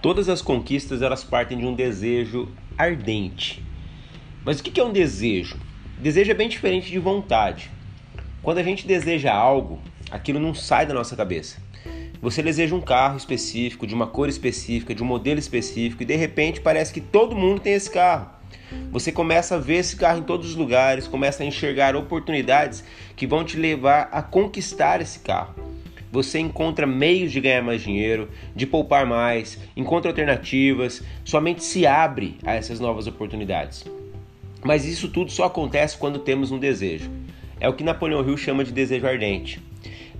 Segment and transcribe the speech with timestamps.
[0.00, 3.64] Todas as conquistas elas partem de um desejo ardente.
[4.44, 5.58] Mas o que é um desejo?
[5.98, 7.68] Desejo é bem diferente de vontade.
[8.40, 11.60] Quando a gente deseja algo, aquilo não sai da nossa cabeça.
[12.22, 16.14] Você deseja um carro específico, de uma cor específica, de um modelo específico, e de
[16.14, 18.30] repente parece que todo mundo tem esse carro.
[18.92, 22.84] Você começa a ver esse carro em todos os lugares, começa a enxergar oportunidades
[23.16, 25.54] que vão te levar a conquistar esse carro.
[26.10, 31.86] Você encontra meios de ganhar mais dinheiro, de poupar mais, encontra alternativas, sua mente se
[31.86, 33.84] abre a essas novas oportunidades.
[34.64, 37.10] Mas isso tudo só acontece quando temos um desejo.
[37.60, 39.60] É o que Napoleão Hill chama de desejo ardente.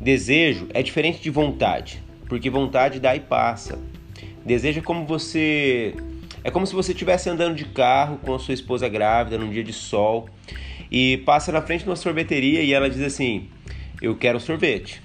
[0.00, 3.78] Desejo é diferente de vontade, porque vontade dá e passa.
[4.44, 5.94] Desejo é como você
[6.44, 9.64] é como se você estivesse andando de carro com a sua esposa grávida num dia
[9.64, 10.28] de sol
[10.90, 13.48] e passa na frente de uma sorveteria e ela diz assim:
[14.00, 15.02] "Eu quero um sorvete".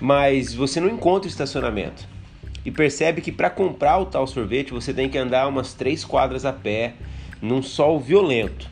[0.00, 2.06] Mas você não encontra estacionamento.
[2.64, 6.44] E percebe que para comprar o tal sorvete você tem que andar umas três quadras
[6.44, 6.94] a pé,
[7.40, 8.68] num sol violento.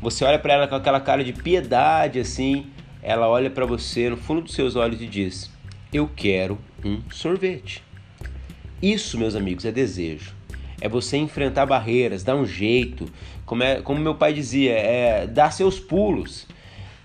[0.00, 2.66] Você olha para ela com aquela cara de piedade assim,
[3.02, 5.50] ela olha para você no fundo dos seus olhos e diz:
[5.92, 7.82] "Eu quero um sorvete".
[8.82, 10.34] Isso, meus amigos, é desejo.
[10.80, 13.08] É você enfrentar barreiras, dar um jeito,
[13.46, 16.48] como, é, como meu pai dizia, é dar seus pulos.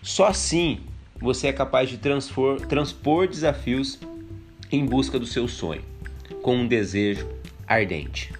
[0.02, 0.80] Só assim
[1.20, 4.00] você é capaz de transpor, transpor desafios
[4.72, 5.84] em busca do seu sonho,
[6.42, 7.28] com um desejo
[7.68, 8.34] ardente.